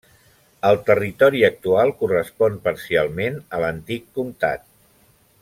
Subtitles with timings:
[0.69, 4.67] El territori actual correspon parcialment a l'antic comtat.